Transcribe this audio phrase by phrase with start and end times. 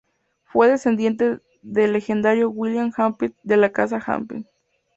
[0.45, 4.47] Fue descendiente del legendario William Hampden, de la Casa Hampden.